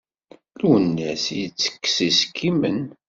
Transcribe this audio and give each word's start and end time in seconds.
Lwennas 0.61 1.23
yettekes 1.39 1.97
iskimen. 2.09 2.79